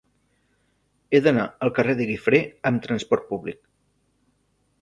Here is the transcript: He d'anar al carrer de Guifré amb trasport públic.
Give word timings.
He 1.11 1.19
d'anar 1.27 1.43
al 1.67 1.73
carrer 1.79 1.95
de 2.01 2.09
Guifré 2.13 2.41
amb 2.71 2.85
trasport 2.87 3.29
públic. 3.35 3.63